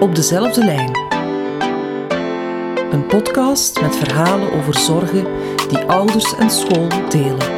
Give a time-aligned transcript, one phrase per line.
[0.00, 0.96] Op dezelfde lijn.
[2.90, 5.26] Een podcast met verhalen over zorgen
[5.68, 7.56] die ouders en school delen.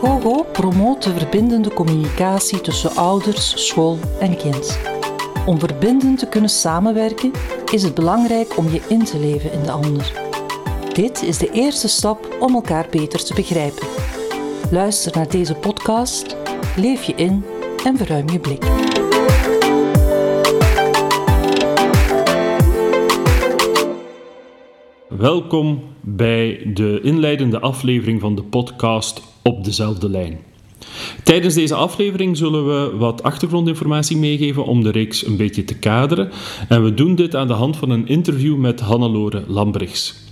[0.00, 4.78] GoGo promoot de verbindende communicatie tussen ouders, school en kind.
[5.46, 7.32] Om verbindend te kunnen samenwerken
[7.72, 10.12] is het belangrijk om je in te leven in de ander.
[10.92, 13.86] Dit is de eerste stap om elkaar beter te begrijpen.
[14.72, 16.36] Luister naar deze podcast,
[16.76, 17.44] leef je in
[17.84, 18.64] en verruim je blik.
[25.08, 30.38] Welkom bij de inleidende aflevering van de podcast Op dezelfde lijn.
[31.24, 36.30] Tijdens deze aflevering zullen we wat achtergrondinformatie meegeven om de reeks een beetje te kaderen.
[36.68, 40.30] En we doen dit aan de hand van een interview met Hannelore Lambrechts.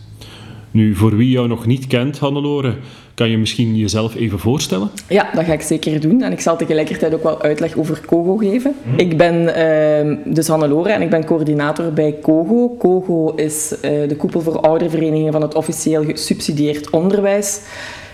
[0.70, 2.76] Nu, voor wie jou nog niet kent, Hannelore,
[3.20, 4.90] kan je misschien jezelf even voorstellen?
[5.08, 6.22] Ja, dat ga ik zeker doen.
[6.22, 8.74] En ik zal tegelijkertijd ook wel uitleg over Kogo geven.
[8.96, 12.68] Ik ben uh, dus Hannelore en ik ben coördinator bij Kogo.
[12.68, 17.60] Kogo is uh, de koepel voor ouderverenigingen van het officieel gesubsidieerd onderwijs.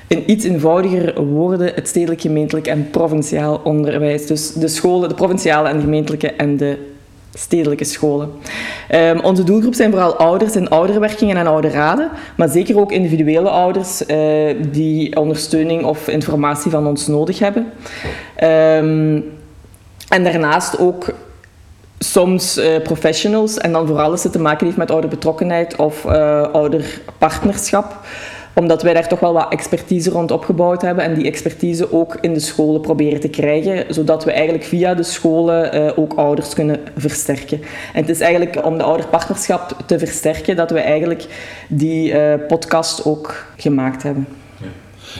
[0.09, 4.27] In iets eenvoudiger woorden, het stedelijk, gemeentelijk en provinciaal onderwijs.
[4.27, 6.95] Dus de scholen, de provinciale en gemeentelijke en de
[7.37, 8.31] stedelijke scholen.
[8.95, 14.03] Um, onze doelgroep zijn vooral ouders in ouderwerkingen en ouderraden, maar zeker ook individuele ouders
[14.07, 14.17] uh,
[14.73, 17.73] die ondersteuning of informatie van ons nodig hebben.
[18.43, 19.25] Um,
[20.09, 21.15] en daarnaast ook
[21.99, 26.43] soms uh, professionals en dan vooral als het te maken heeft met ouderbetrokkenheid of uh,
[26.53, 28.01] ouderpartnerschap
[28.61, 32.35] omdat wij daar toch wel wat expertise rond opgebouwd hebben en die expertise ook in
[32.35, 36.81] de scholen proberen te krijgen, zodat we eigenlijk via de scholen uh, ook ouders kunnen
[36.97, 37.61] versterken.
[37.93, 41.27] En het is eigenlijk om de ouderpartnerschap te versterken dat we eigenlijk
[41.69, 44.27] die uh, podcast ook gemaakt hebben.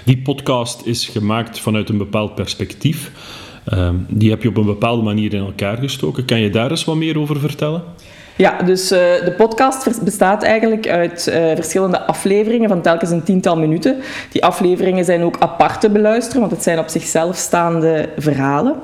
[0.05, 3.11] Die podcast is gemaakt vanuit een bepaald perspectief.
[3.75, 6.25] Uh, die heb je op een bepaalde manier in elkaar gestoken.
[6.25, 7.83] Kan je daar eens wat meer over vertellen?
[8.37, 13.57] Ja, dus uh, de podcast bestaat eigenlijk uit uh, verschillende afleveringen van telkens een tiental
[13.57, 13.97] minuten.
[14.31, 18.75] Die afleveringen zijn ook apart te beluisteren, want het zijn op zichzelf staande verhalen.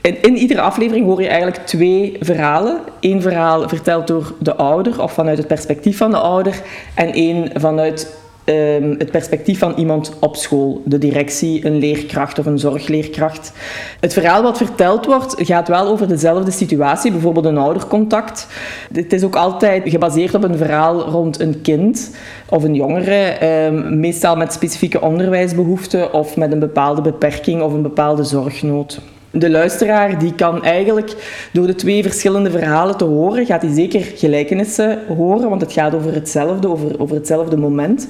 [0.00, 2.78] En in iedere aflevering hoor je eigenlijk twee verhalen.
[3.00, 6.60] Eén verhaal verteld door de ouder of vanuit het perspectief van de ouder
[6.94, 12.46] en één vanuit Um, het perspectief van iemand op school, de directie, een leerkracht of
[12.46, 13.52] een zorgleerkracht.
[14.00, 18.46] Het verhaal wat verteld wordt gaat wel over dezelfde situatie, bijvoorbeeld een oudercontact.
[18.92, 22.10] Het is ook altijd gebaseerd op een verhaal rond een kind
[22.48, 27.82] of een jongere, um, meestal met specifieke onderwijsbehoeften of met een bepaalde beperking of een
[27.82, 29.00] bepaalde zorgnood
[29.34, 31.14] de luisteraar die kan eigenlijk
[31.52, 35.94] door de twee verschillende verhalen te horen, gaat hij zeker gelijkenissen horen, want het gaat
[35.94, 38.08] over hetzelfde, over, over hetzelfde moment.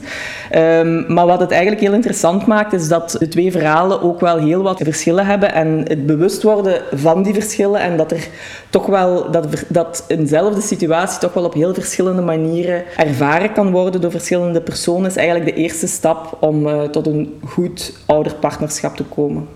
[0.54, 4.38] Um, maar wat het eigenlijk heel interessant maakt, is dat de twee verhalen ook wel
[4.38, 8.28] heel wat verschillen hebben en het bewust worden van die verschillen en dat er
[8.70, 14.00] toch wel, dat, dat eenzelfde situatie toch wel op heel verschillende manieren ervaren kan worden
[14.00, 19.04] door verschillende personen, is eigenlijk de eerste stap om uh, tot een goed ouderpartnerschap te
[19.04, 19.48] komen.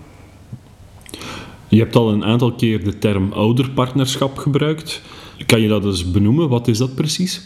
[1.69, 5.01] Je hebt al een aantal keer de term ouderpartnerschap gebruikt.
[5.45, 6.49] Kan je dat eens benoemen?
[6.49, 7.41] Wat is dat precies?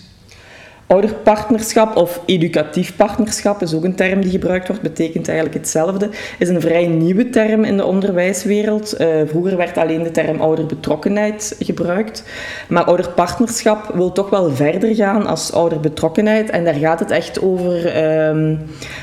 [0.88, 6.10] Ouderpartnerschap of educatief partnerschap is ook een term die gebruikt wordt, betekent eigenlijk hetzelfde.
[6.40, 9.02] Is een vrij nieuwe term in de onderwijswereld.
[9.02, 12.24] Uh, vroeger werd alleen de term ouderbetrokkenheid gebruikt.
[12.68, 16.50] Maar ouderpartnerschap wil toch wel verder gaan als ouderbetrokkenheid.
[16.50, 18.60] En daar gaat het echt over um,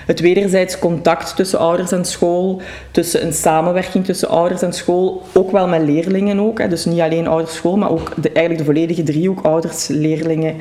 [0.06, 2.60] het wederzijds contact tussen ouders en school,
[2.90, 6.58] tussen een samenwerking tussen ouders en school, ook wel met leerlingen ook.
[6.58, 6.68] Hè.
[6.68, 10.54] Dus niet alleen ouders-school, maar ook eigenlijk de volledige driehoek ouders, leerlingen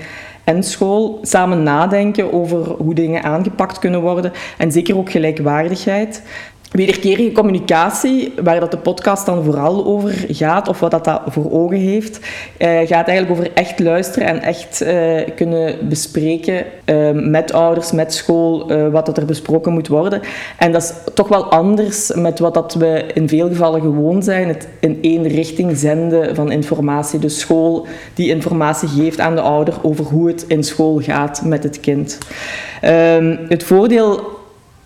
[0.43, 6.23] en school samen nadenken over hoe dingen aangepakt kunnen worden en zeker ook gelijkwaardigheid.
[6.71, 11.77] Wederkerige communicatie, waar dat de podcast dan vooral over gaat, of wat dat, voor ogen
[11.77, 17.91] heeft, uh, gaat eigenlijk over echt luisteren en echt uh, kunnen bespreken uh, met ouders,
[17.91, 20.21] met school, wat dat er besproken moet worden.
[20.57, 24.47] En dat is toch wel anders met wat dat we in veel gevallen gewoon zijn,
[24.47, 27.19] het in één richting zenden van informatie.
[27.19, 31.63] Dus school die informatie geeft aan de ouder over hoe het in school gaat met
[31.63, 32.17] het kind.
[32.81, 34.37] Ehm, het voordeel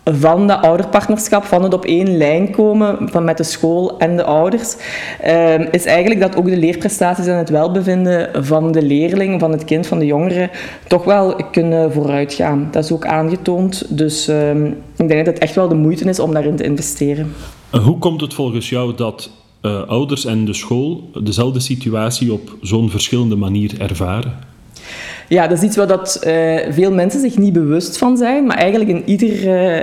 [0.04, 4.24] van dat ouderpartnerschap, van het op één lijn komen van met de school en de
[4.24, 4.76] ouders,
[5.26, 9.64] uh, is eigenlijk dat ook de leerprestaties en het welbevinden van de leerling, van het
[9.64, 10.50] kind, van de jongere,
[10.88, 12.68] toch wel kunnen vooruitgaan.
[12.70, 13.96] Dat is ook aangetoond.
[13.96, 14.64] Dus uh,
[14.96, 17.32] ik denk dat het echt wel de moeite is om daarin te investeren.
[17.70, 19.30] Hoe komt het volgens jou dat
[19.62, 24.53] uh, ouders en de school dezelfde situatie op zo'n verschillende manier ervaren?
[25.28, 28.56] Ja, dat is iets waar dat, uh, veel mensen zich niet bewust van zijn, maar
[28.56, 29.80] eigenlijk in ieder uh,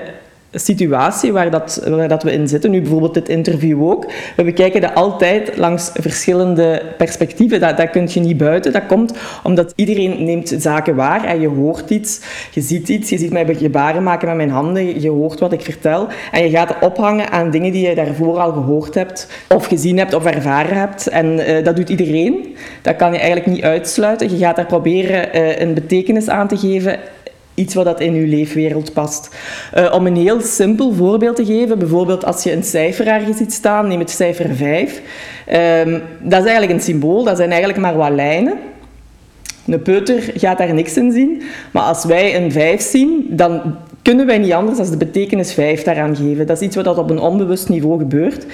[0.51, 4.95] situatie waar, dat, dat we in zitten, nu bijvoorbeeld dit interview ook, we bekijken dat
[4.95, 7.59] altijd langs verschillende perspectieven.
[7.59, 8.71] Dat, dat kun je niet buiten.
[8.71, 9.13] Dat komt
[9.43, 12.19] omdat iedereen neemt zaken waar en je hoort iets,
[12.51, 15.61] je ziet iets, je ziet mij gebaren maken met mijn handen, je hoort wat ik
[15.61, 19.97] vertel en je gaat ophangen aan dingen die je daarvoor al gehoord hebt of gezien
[19.97, 21.07] hebt of ervaren hebt.
[21.07, 22.55] En uh, dat doet iedereen.
[22.81, 24.29] Dat kan je eigenlijk niet uitsluiten.
[24.29, 26.99] Je gaat daar proberen uh, een betekenis aan te geven
[27.61, 29.29] iets wat dat in uw leefwereld past.
[29.77, 33.53] Uh, om een heel simpel voorbeeld te geven, bijvoorbeeld als je een cijfer ergens ziet
[33.53, 35.01] staan, neem het cijfer 5.
[35.85, 38.53] Um, dat is eigenlijk een symbool, dat zijn eigenlijk maar wat lijnen.
[39.65, 41.41] Een peuter gaat daar niks in zien,
[41.71, 45.83] maar als wij een 5 zien, dan kunnen wij niet anders dan de betekenis 5
[45.83, 46.47] daaraan geven.
[46.47, 48.45] Dat is iets wat op een onbewust niveau gebeurt.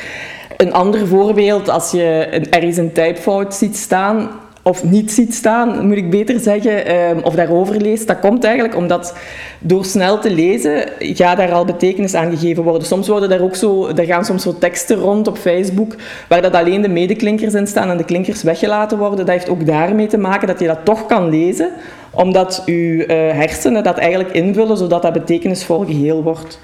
[0.58, 4.30] Een ander voorbeeld, als je ergens een typfout ziet staan,
[4.68, 8.76] of niet ziet staan, moet ik beter zeggen, um, of daarover leest, dat komt eigenlijk
[8.76, 9.18] omdat
[9.60, 12.88] door snel te lezen gaat daar al betekenis aan gegeven worden.
[12.88, 15.96] Soms worden daar ook zo, er gaan soms zo teksten rond op Facebook
[16.30, 19.18] waar dat alleen de medeklinkers in staan en de klinkers weggelaten worden.
[19.18, 21.72] Dat heeft ook daarmee te maken dat je dat toch kan lezen,
[22.12, 23.08] omdat je uh,
[23.40, 26.60] hersenen dat eigenlijk invullen zodat dat betekenisvol geheel wordt.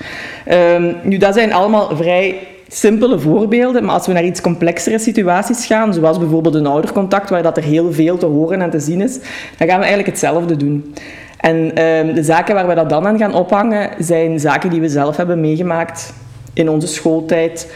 [0.52, 2.36] Um, nu, dat zijn allemaal vrij
[2.74, 7.44] simpele voorbeelden, maar als we naar iets complexere situaties gaan, zoals bijvoorbeeld een oudercontact, waar
[7.44, 9.14] dat er heel veel te horen en te zien is,
[9.58, 10.94] dan gaan we eigenlijk hetzelfde doen.
[11.38, 14.90] En um, de zaken waar we dat dan aan gaan ophangen, zijn zaken die we
[14.90, 16.14] zelf hebben meegemaakt
[16.54, 17.74] in onze schooltijd.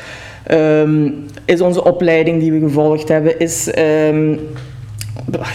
[0.52, 3.72] Um, is onze opleiding die we gevolgd hebben, is
[4.10, 4.40] um,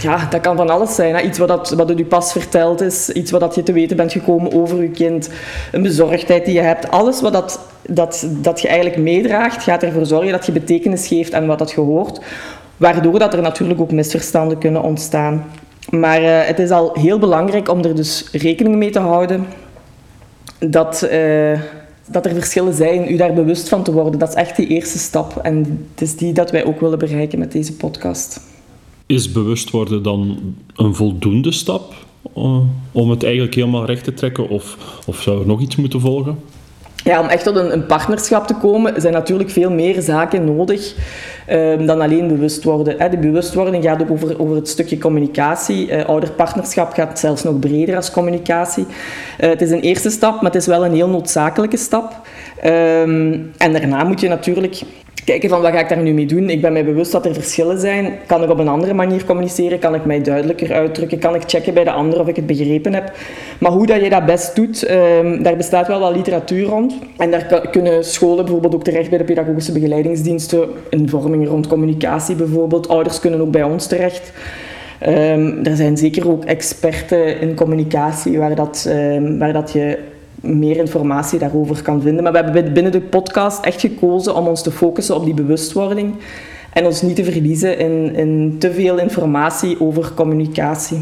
[0.01, 1.25] ja, dat kan van alles zijn.
[1.25, 4.11] Iets wat, dat, wat u pas verteld is, iets wat dat je te weten bent
[4.11, 5.29] gekomen over uw kind,
[5.71, 6.91] een bezorgdheid die je hebt.
[6.91, 11.33] Alles wat dat, dat, dat je eigenlijk meedraagt, gaat ervoor zorgen dat je betekenis geeft
[11.33, 12.19] aan wat dat je hoort.
[12.77, 15.45] Waardoor dat er natuurlijk ook misverstanden kunnen ontstaan.
[15.89, 19.45] Maar uh, het is al heel belangrijk om er dus rekening mee te houden
[20.59, 21.59] dat, uh,
[22.05, 24.19] dat er verschillen zijn, u daar bewust van te worden.
[24.19, 25.39] Dat is echt die eerste stap.
[25.41, 28.39] En het is die dat wij ook willen bereiken met deze podcast.
[29.13, 30.37] Is bewust worden dan
[30.75, 31.93] een voldoende stap
[32.37, 32.57] uh,
[32.91, 34.49] om het eigenlijk helemaal recht te trekken?
[34.49, 36.39] Of, of zou er nog iets moeten volgen?
[37.03, 40.95] Ja, om echt tot een, een partnerschap te komen zijn natuurlijk veel meer zaken nodig
[41.49, 42.95] um, dan alleen bewust worden.
[42.97, 43.09] Hè.
[43.09, 45.89] De bewustwording gaat ook over, over het stukje communicatie.
[45.89, 48.85] Uh, ouderpartnerschap gaat zelfs nog breder als communicatie.
[48.85, 52.21] Uh, het is een eerste stap, maar het is wel een heel noodzakelijke stap.
[52.65, 54.81] Um, en daarna moet je natuurlijk
[55.25, 56.49] kijken van wat ga ik daar nu mee doen.
[56.49, 58.13] Ik ben mij bewust dat er verschillen zijn.
[58.25, 59.79] Kan ik op een andere manier communiceren?
[59.79, 61.19] Kan ik mij duidelijker uitdrukken?
[61.19, 63.11] Kan ik checken bij de ander of ik het begrepen heb?
[63.59, 66.95] Maar hoe dat je dat best doet, um, daar bestaat wel wat literatuur rond.
[67.17, 72.35] En daar kunnen scholen bijvoorbeeld ook terecht bij de pedagogische begeleidingsdiensten in vorming rond communicatie
[72.35, 72.87] bijvoorbeeld.
[72.87, 74.31] Ouders kunnen ook bij ons terecht.
[75.07, 79.97] Um, er zijn zeker ook experten in communicatie waar, dat, um, waar dat je
[80.43, 82.23] meer informatie daarover kan vinden.
[82.23, 86.13] Maar we hebben binnen de podcast echt gekozen om ons te focussen op die bewustwording
[86.73, 91.01] en ons niet te verliezen in, in te veel informatie over communicatie.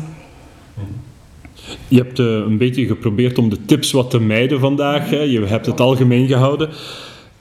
[1.88, 5.10] Je hebt uh, een beetje geprobeerd om de tips wat te mijden vandaag.
[5.10, 5.22] Hè.
[5.22, 6.70] Je hebt het algemeen gehouden.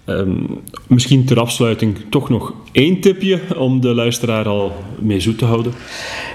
[0.06, 5.44] Um, misschien ter afsluiting toch nog één tipje om de luisteraar al mee zoet te
[5.44, 5.72] houden.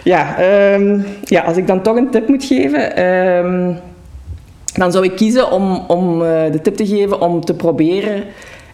[0.04, 0.36] Ja,
[0.74, 3.06] um, ja als ik dan toch een tip moet geven.
[3.06, 3.78] Um,
[4.76, 8.24] dan zou ik kiezen om, om uh, de tip te geven om te proberen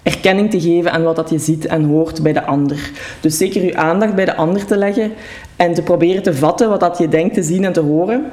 [0.03, 2.91] erkenning te geven aan wat dat je ziet en hoort bij de ander.
[3.19, 5.11] Dus zeker je aandacht bij de ander te leggen
[5.55, 8.25] en te proberen te vatten wat dat je denkt te zien en te horen.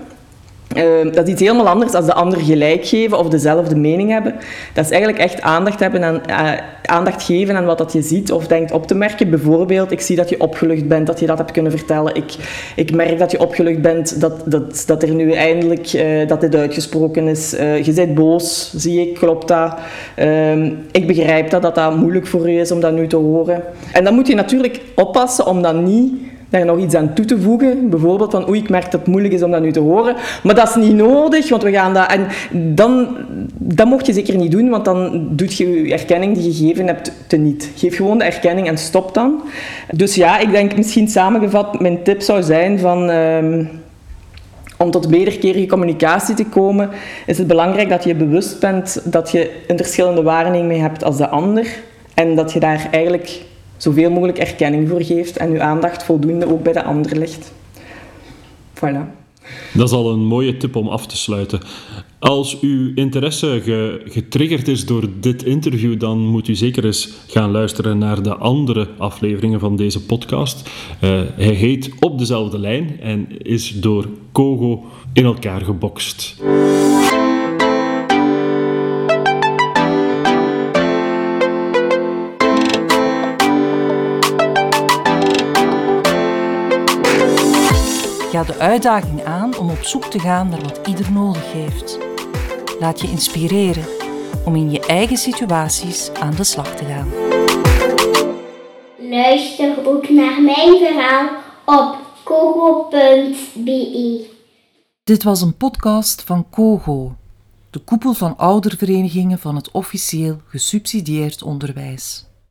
[0.77, 4.35] Uh, dat is iets helemaal anders dan de ander gelijk geven of dezelfde mening hebben.
[4.73, 8.33] Dat is eigenlijk echt aandacht, hebben aan, uh, aandacht geven aan wat dat je ziet
[8.33, 9.31] of denkt op te merken.
[9.31, 12.15] Bijvoorbeeld, ik zie dat je opgelucht bent, dat je dat hebt kunnen vertellen.
[12.15, 12.35] Ik,
[12.77, 16.55] ik merk dat je opgelucht bent, dat, dat, dat er nu eindelijk uh, dat dit
[16.55, 17.51] uitgesproken is.
[17.83, 19.75] je bent boos, zie ik, klopt dat.
[20.15, 23.63] Ehm, ik begrijp dat, dat dat moeilijk voor je is om dat nu te horen.
[23.93, 26.13] En dan moet je natuurlijk oppassen om dat niet
[26.49, 27.91] daar nog iets aan toe te voegen.
[27.91, 30.17] Bijvoorbeeld van, oei, ik merk dat het moeilijk is om dat nu te horen.
[30.43, 32.11] Maar dat is niet nodig, want we gaan dat...
[32.11, 32.27] En
[32.75, 33.09] dan,
[33.53, 36.87] dat mocht je zeker niet doen, want dan doet je je erkenning die je gegeven
[36.87, 37.71] hebt te niet.
[37.77, 39.43] Geef gewoon de erkenning en stop dan.
[39.93, 43.11] Dus ja, ik denk misschien samengevat, mijn tip zou zijn van...
[43.11, 43.69] Um,
[44.81, 46.91] om tot wederkerige communicatie te komen,
[47.27, 51.29] is het belangrijk dat je bewust bent dat je een verschillende waarneming hebt als de
[51.29, 51.67] ander.
[52.15, 53.41] En dat je daar eigenlijk
[53.79, 57.53] zoveel mogelijk erkenning voor geeft en uw aandacht voldoende ook bij de ander ligt.
[58.75, 59.17] Voilà.
[59.75, 61.61] Dat is al een mooie tip om af te sluiten.
[62.19, 67.51] Als uw interesse ge getriggerd is door dit interview, dan moet u zeker eens gaan
[67.51, 70.71] luisteren naar de andere afleveringen van deze podcast.
[71.05, 76.37] Uh, hij heet Op dezelfde lijn en is door Kogo in elkaar gebokst.
[88.39, 91.99] Ga de uitdaging aan om op zoek te gaan naar wat ieder nodig heeft.
[92.81, 93.85] Laat je inspireren
[94.45, 97.09] om in je eigen situaties aan de slag te gaan.
[99.11, 101.29] Luister ook naar mijn verhaal
[101.65, 104.27] op kogo.be.
[105.05, 107.17] Dit was een podcast van KOGO,
[107.71, 112.28] de koepel van ouderverenigingen van het officieel gesubsidieerd onderwijs.